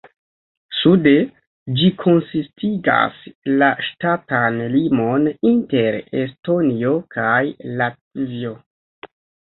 Sude 0.75 1.11
ĝi 1.81 1.89
konsistigas 2.03 3.19
la 3.63 3.69
ŝtatan 3.89 4.57
limon 4.77 5.29
inter 5.53 6.01
Estonio 6.23 6.99
kaj 7.19 7.39
Latvio. 7.83 8.57